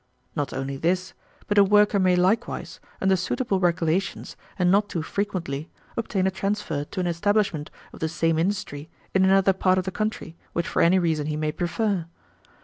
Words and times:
Not 0.35 0.51
only 0.51 0.77
this, 0.77 1.13
but 1.45 1.59
a 1.59 1.63
worker 1.63 1.99
may 1.99 2.15
likewise, 2.15 2.79
under 2.99 3.15
suitable 3.15 3.59
regulations 3.59 4.35
and 4.57 4.71
not 4.71 4.89
too 4.89 5.03
frequently, 5.03 5.69
obtain 5.95 6.25
a 6.25 6.31
transfer 6.31 6.83
to 6.85 6.99
an 6.99 7.05
establishment 7.05 7.69
of 7.93 7.99
the 7.99 8.09
same 8.09 8.39
industry 8.39 8.89
in 9.13 9.23
another 9.23 9.53
part 9.53 9.77
of 9.77 9.85
the 9.85 9.91
country 9.91 10.35
which 10.53 10.67
for 10.67 10.81
any 10.81 10.97
reason 10.97 11.27
he 11.27 11.37
may 11.37 11.51
prefer. 11.51 12.07